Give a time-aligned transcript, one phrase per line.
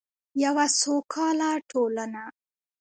[0.43, 2.23] یوه سوکاله ټولنه.